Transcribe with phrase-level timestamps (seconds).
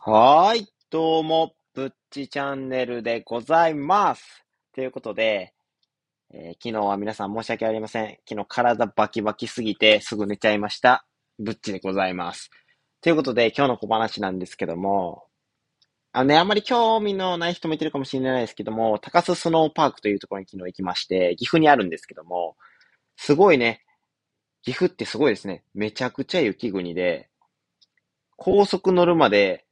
[0.00, 4.44] はーい、どうも、ぶっちチャンネルでございます。
[4.72, 5.54] ということで、
[6.32, 8.18] えー昨日は皆さん申し訳ありません。
[8.28, 11.04] 昨日体バキバキすぎてすぐ寝ちゃいました。
[11.40, 12.50] ぶっちでございます。
[13.00, 15.24] ということで、今日の小話なんですけども、
[16.12, 22.56] あのね、あんまり興味のない人もいてるかもしれないですけども、高須スノーパークというところに昨日行きまして、岐阜にあるんですけども、
[23.16, 23.82] すごいね、
[24.62, 25.64] 岐阜ってすごいですね。
[25.74, 27.28] めちゃくちゃ雪国で、
[28.36, 29.64] 高速乗るまで、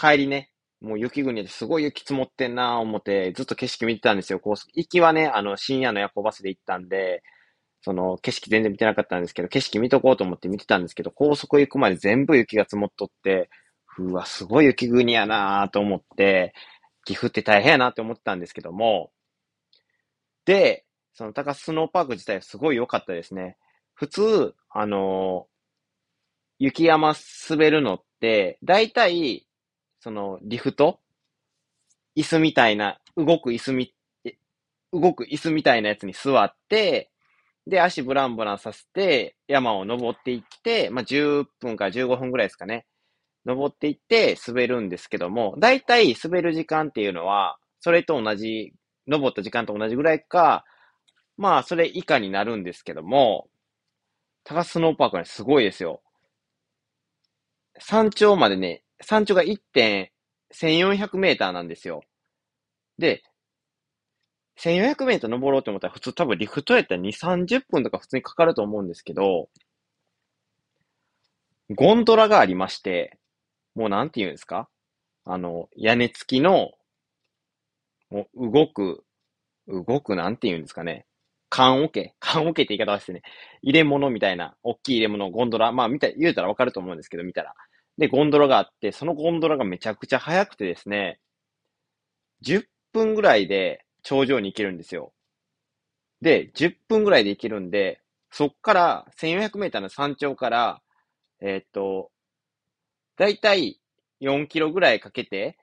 [0.00, 4.40] 帰りね、もう雪国ですごい雪積もってんなぁ思って、ずっと景色見てたんですよ。
[4.40, 4.70] 高速。
[4.74, 7.22] 行きはね、あの、深夜の夜行バスで行ったんで、
[7.82, 13.50] その、景色全然見てなかったんですけど、景色見とこうと思って見てたんですけど、高速行くまで全部雪が積もっとって、
[13.98, 16.54] うわ、すごい雪国やなぁと思って、
[17.04, 19.12] 岐阜って大変やなって思ってたんですけども、
[20.46, 23.56] で、その高須スノーパーク自体すごい良かったですね。
[23.94, 25.46] 普通、あの
[26.58, 27.14] 雪山
[27.48, 29.46] 滑るのって、だいたい、
[30.00, 30.98] その、リフト？
[32.16, 33.94] 椅子みたいな、動く椅子み、
[34.92, 37.10] 動く椅子みたいなやつに座って、
[37.66, 42.86] で、足ブランブランさせて、山を登っていって、まあ、10分から15分ぐらいですかね。
[43.46, 48.72] 登っていって滑るんですけども、だいたい滑る時間っていうのは、それと同じ、
[49.06, 50.64] 登った時間と同じぐらいか、
[51.36, 53.48] まあ、それ以下になるんですけども、
[54.44, 56.02] 高須スノーパークは、すごいですよ。
[57.78, 62.02] 山頂までね、山頂が1.1400メーターなんですよ。
[62.98, 63.22] で、
[64.58, 69.48] 1400メーター登ろうと思ったら普通多分リフトやったら2、30分とか普通にかかると思うんですけど、
[71.70, 73.18] ゴンドラがありまして、
[73.74, 74.68] もうなんて言うんですか？
[75.24, 76.72] あの、屋根付きの、
[78.10, 79.04] もう動く、
[79.68, 81.06] 動くなんて言うんですかね？
[81.48, 82.14] 缶桶？
[82.20, 83.22] 缶桶って言い方はしてね。
[83.62, 85.72] 入れ物みたいな、大きい入れ物、ゴンドラ。
[85.72, 87.54] まあ、見た、言うたらわかると思うんですけど、見たら。
[88.00, 91.20] で、ゴンドラがあって、そのゴンドラがめちゃくちゃ速くてですね、
[92.42, 95.12] 10分ぐらいで頂上に行けるんですよ。
[96.20, 100.82] で、10分ぐらいで行けるんで、そっから、1400メーターの山頂から、
[101.40, 102.10] えーっと、
[103.16, 103.80] だいたい
[104.20, 105.58] 4キロぐらいかけて、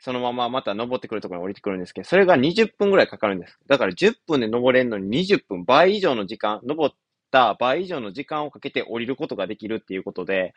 [0.00, 3.58] そのまままた登ってくるところに降りてくるんですけど、それが20分ぐらいかかるんです。
[3.66, 6.94] だから10分で登れるのに20分、倍以上の時間、登っ
[7.30, 10.54] た倍以上の時間をかけて降りることができるっていうことで、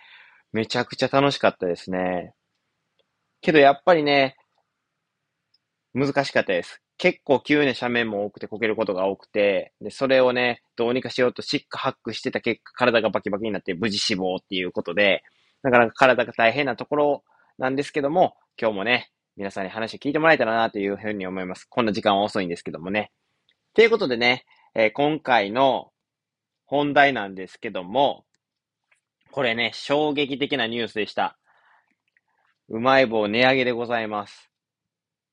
[0.54, 2.34] めちゃくちゃ楽しかったですね。
[3.42, 4.36] けどやっぱりね、
[5.94, 6.82] 難しかったです。
[6.98, 15.24] 結構急な斜面も多くてこけることが多くて、で、それをね、どうにかしようとシックハックしてた結果、体がバキバキになって無事死亡っていうことで、
[15.64, 17.24] なかなか体が大変なところ
[17.58, 21.66] なんですけども、今日もね、皆さんに話を聞いてもらえたらなというふうに思います。
[21.66, 23.12] こんな時間は遅いんですけどもね。
[23.74, 24.46] ということでね、
[24.76, 25.92] えー今回の
[26.66, 28.26] 本題なんですけども、
[29.32, 31.38] これね、衝撃的なニュースでした。
[32.70, 34.52] うまい棒値上げでございます。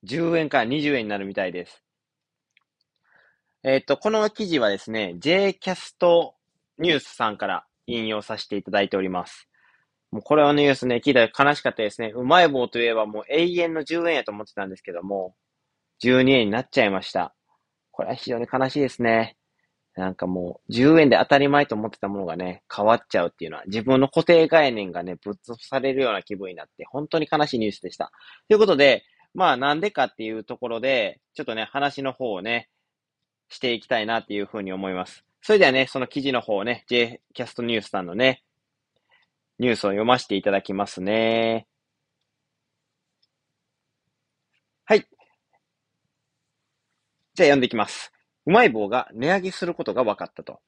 [0.04, 1.82] 10円から20円になるみたいです。
[3.64, 6.32] えっ、と、この記事はですね、Jcast
[6.78, 9.48] ニュースさんから引用させていただいております。
[10.12, 12.12] もうこれはニュースね、聞いたら悲しかったですね。
[12.14, 15.34] うまい棒といえばもう永遠の10円やと思ってたんですけども、
[16.02, 17.34] 12円になっちゃいました。
[17.90, 19.36] これは非常に悲しいですね。
[19.98, 28.12] なんかもう、10円で当たり前と思ってたものがね、変わっちゃうっていうのは、自分の固定概念がね、ぶっ潰されるような気分になって、本当に悲しいニュースでした。
[28.46, 29.02] ということで、
[29.34, 32.68] まあなんでかっていうところで、ちょっとね、話の方をね、
[33.48, 35.24] していきたいなっていうふうに思います。
[35.42, 38.44] それではね、その記事の方をね、Jcast ニュースさんのね、
[39.58, 41.66] ニュースを読ませていただきますね。
[44.84, 45.00] はい。
[47.34, 48.12] じゃあ読んでいきます。
[48.48, 50.60] うまい棒が値上げすることが分かったと。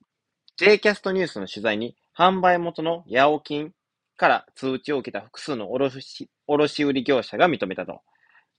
[0.60, 3.72] Jcast ニュースの取材に、販売元のヤオキン
[4.18, 8.02] から通知を受けた複数の卸卸売業者が認めたと。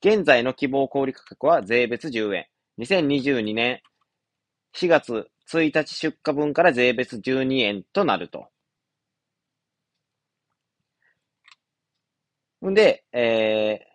[0.04, 2.48] 現在の希望小売価格は税別10円。
[2.80, 3.82] 2022年
[4.76, 8.48] 4月1日出荷分から税別12円となると。
[12.68, 13.91] んで、えー、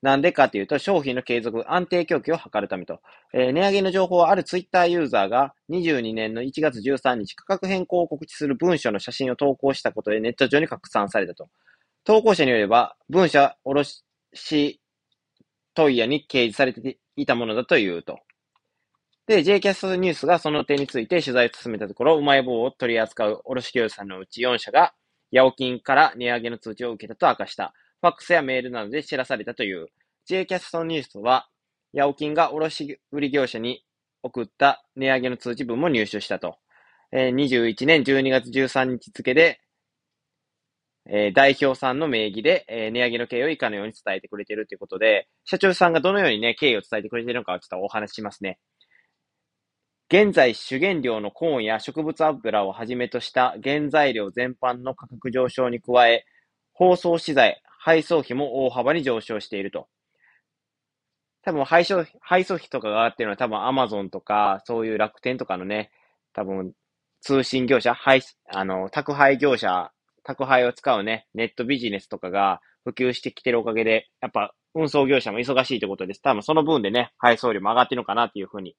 [0.00, 3.00] なんでかというと、商品の継続、安定供給を図るためと。
[3.32, 11.48] えー値上げの情報はあるツイッターユーザーが22年の1月13日、価格変更を告知する文書の写真を投稿したことでネット上に拡散されたと。
[12.04, 14.04] 投稿者によれば、文書卸
[15.74, 18.20] 問屋に掲示されていたものだというと。
[19.26, 24.94] で、JCast ニュースがその点について取材を進めたところ、うまい棒を取り扱う卸業者さんのうち4社が、
[25.30, 27.74] ヤオキンから値上げの通知を受けたと明かした。
[28.00, 29.88] ファックスやメールなどで知らされたという。
[30.28, 31.48] Jcast ニュースは、
[31.92, 33.84] ヤオキンが卸売業者に
[34.22, 36.56] 送った値上げの通知文も入手したと。
[37.10, 39.60] えー21年12月13日付で、
[41.10, 48.58] えー、代表さんの名義で、えー、値上げの経緯を以下のように伝えてくれているということで、社長さんがどのようにね、経緯を伝えてくれているのかちょっとお話ししますね。
[50.10, 56.24] 現在、主原料のコーンや植物油をはじめとした原材料全般の価格上昇に加え、
[56.74, 59.88] 包装資材、配送費も大幅に上昇していると。
[61.42, 65.90] 多分配送、配送費とかが上がってるのは多分アマゾンとか、そういう楽天とかのね、
[66.34, 66.74] 多分
[67.22, 68.20] 通信業者、配、
[68.52, 69.90] あの、宅配業者、
[70.22, 76.20] 宅配を使うね、ネットビジネスとかが普及してきてるおかげで、やっぱ運送業者も忙しいということです。
[76.20, 78.76] 多分その分でね、配送料も上がってるのかなっていうふうに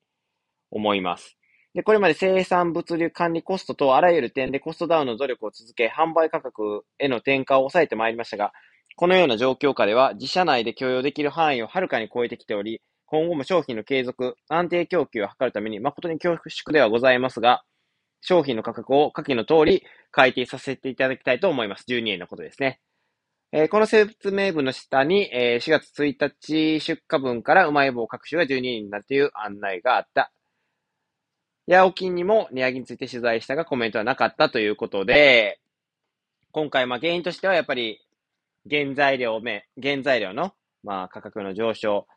[0.70, 1.36] 思います。
[1.74, 8.54] で、これまで生産物流管理コストとあらゆる点でコストダウンの努力を続け、販売価格への転嫁を抑えてまいりましたが、
[9.00, 17.64] このような状況下では自社内で許容できる範囲をはるかに超えてきており、今後も商品の継続、安定供給を図るために誠に恐縮ではございますが、
[18.20, 21.86] 商品の価格を下記の通り改定させていただきたいと思います。
[21.88, 22.82] 12円のことですね。
[23.54, 30.34] えー、この説明文の下に、えー、4月1日出荷分からうまい棒各種が12円になるという案内があった
[31.68, 35.62] ヤオキンにも値上げについて取材したがコメントはなかったということで、
[36.52, 38.02] 今回、まあ原因としてはやっぱり
[38.70, 42.08] 原材料面、原材料の、まあ価格の上昇、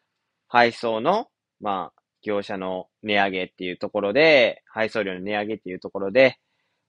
[0.49, 1.29] 配送の、
[1.61, 6.39] まあ業者の値上げっていうところで、配送料の値上げっていうところで、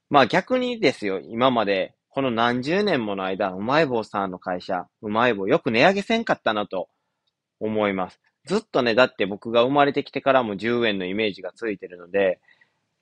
[0.09, 6.87] まあ逆にですよ、今までこの何十年もの間、うまい棒さんの会社、うまい棒よく値上げせんかったなと
[7.59, 8.19] 思います。
[8.45, 12.39] ずっとね、だって僕が生まれてきてからも10円のイメージがついてるので、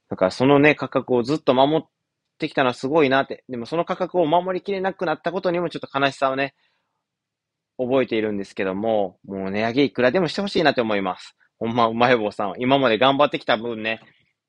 [0.10, 1.88] だからそのね、価格をずっと守っ
[2.42, 3.46] てきたのはすごいなって。
[3.48, 6.54] でもその価格を守りきれなくなったことにもちょっと悲しさをね、
[7.78, 11.36] 覚えているんですけども、もう値上げいくらでもしてほしいなって思います。
[11.58, 14.02] ほんま、うまい棒さん今まで頑張ってきた分ね、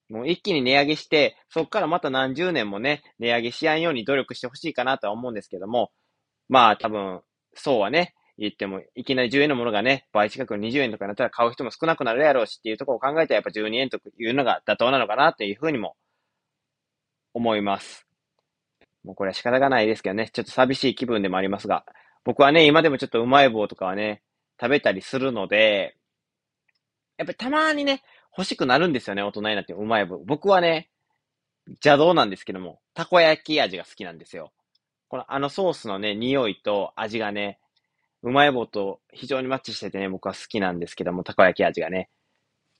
[0.08, 5.90] もう一気に値上げして、そっからまた何十年もね、値上げしやんように努力してほしいかなとは思うんですけども、
[6.48, 7.20] まあ多分、
[7.54, 15.94] そうはね、言っても、いきなり10円のものがね、倍近く20円とかになったら買う人も少なくなるやろうしっていうところを考えたらやっぱ12円というのが妥当なのかなっていうふうにも
[17.34, 18.06] 思います。
[19.05, 21.84] もうこれは仕方がないですけどね、ちょっと寂しい気分でもありますが、
[22.25, 24.23] 僕はね、今でもちょっとうまい棒とかはね、
[24.61, 25.96] 食べたりするので、
[27.19, 28.02] やっぱりたまにね、
[28.37, 30.19] 欲しくなるんですよね、大人になってうまい棒。
[30.25, 30.88] 僕はね、
[31.67, 34.52] 邪道なんですけども、たこ焼き味が好きなんですよ。
[35.08, 37.58] このあのソースのね、匂いと味がね、
[38.23, 42.08] うまい棒と非常にマッチしててね、僕は好きなんですけども、たこ焼き味がね。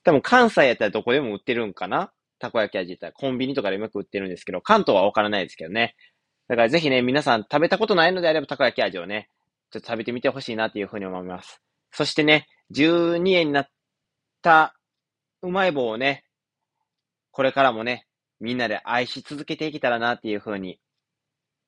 [0.03, 2.11] 多分関西やったらどこでも売ってるんかな
[2.43, 5.95] たこ焼き味ってコンビニとかでうまく売ってるんですけど、関東はわからないですけどね。
[6.49, 9.29] だからぜひね、皆さん食べたことないのであればたこ焼き味をね、
[9.71, 11.61] ちょっと食べてみてほしいなっていうふうに思います。
[11.91, 13.69] そしてね、12円になっ
[14.41, 14.75] た
[15.41, 16.25] うまい棒をね、
[17.31, 18.05] これからもね、
[18.39, 20.79] みんなで愛し続けていけたらなっていうふうに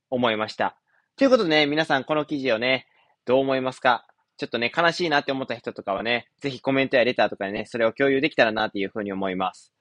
[0.09, 0.77] 思いました。
[1.15, 2.85] ということでね、皆さんこの記事をね、
[3.23, 4.05] どう思いますか？
[4.37, 9.71] ちょっとね、悲しいなって思った人とかはね、ぜひコメントやレターとかでね、それを共有できたらなっていうふうに思います。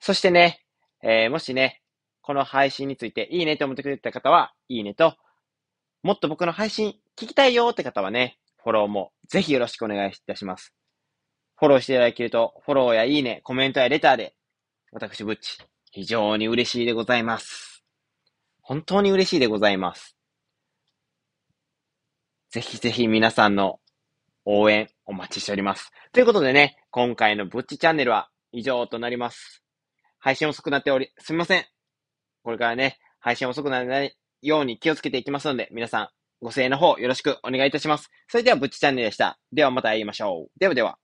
[0.00, 0.60] そしてね、
[1.02, 1.82] えー、もしね、
[2.22, 5.16] この配信についていいねと思ってくれた方は、いいねと、
[6.02, 10.74] もっと僕の配信聞きたいよって方はね、フォローもぜひよろしくお願いいたします。
[11.56, 14.34] フォローしていただけると、フォローやいいね、コメントやレターで、
[14.92, 15.58] 私、ブッチ、
[15.90, 17.84] 非常に嬉しいでございます。
[18.60, 20.16] 本当に嬉しいでございます。
[22.50, 23.80] ぜひぜひ皆さんの
[24.44, 25.90] 応援お待ちしております。
[26.12, 29.63] ということでね、今回のぶっちチャンネルは以上となります。
[30.24, 31.66] 配信遅くなっており、すみません。
[32.44, 36.08] これからね、配信遅くならないように気をつけていきますので、皆さん
[36.40, 38.10] ご声援の方よろしくお願いいたします。
[38.28, 39.38] それではぶっちチャンネルでした。
[39.52, 40.58] ではまた会いましょう。
[40.58, 40.96] ではでは。